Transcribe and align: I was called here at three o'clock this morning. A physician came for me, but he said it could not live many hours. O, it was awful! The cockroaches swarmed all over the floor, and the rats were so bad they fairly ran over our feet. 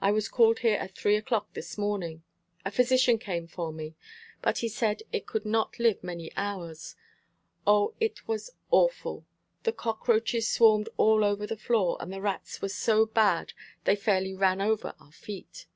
I 0.00 0.12
was 0.12 0.28
called 0.28 0.60
here 0.60 0.76
at 0.76 0.94
three 0.94 1.16
o'clock 1.16 1.54
this 1.54 1.76
morning. 1.76 2.22
A 2.64 2.70
physician 2.70 3.18
came 3.18 3.48
for 3.48 3.72
me, 3.72 3.96
but 4.40 4.58
he 4.58 4.68
said 4.68 5.02
it 5.10 5.26
could 5.26 5.44
not 5.44 5.80
live 5.80 6.04
many 6.04 6.30
hours. 6.36 6.94
O, 7.66 7.92
it 7.98 8.28
was 8.28 8.52
awful! 8.70 9.26
The 9.64 9.72
cockroaches 9.72 10.48
swarmed 10.48 10.88
all 10.98 11.24
over 11.24 11.48
the 11.48 11.56
floor, 11.56 11.96
and 11.98 12.12
the 12.12 12.20
rats 12.20 12.62
were 12.62 12.68
so 12.68 13.06
bad 13.06 13.54
they 13.82 13.96
fairly 13.96 14.34
ran 14.34 14.60
over 14.60 14.94
our 15.00 15.10
feet. 15.10 15.66